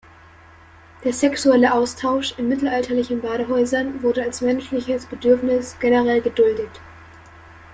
[1.03, 6.71] Der sexuelle Austausch in mittelalterlichen Badehäusern wurde als menschliches Bedürfnis generell geduldet.